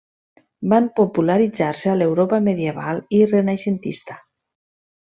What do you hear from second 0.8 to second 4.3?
popularitzar-se a l'Europa medieval i renaixentista.